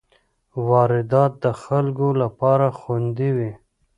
واردات 0.69 1.33
د 1.43 1.45
خلکو 1.63 2.07
لپاره 2.21 2.67
خوندي 2.79 3.29
وي. 3.37 3.51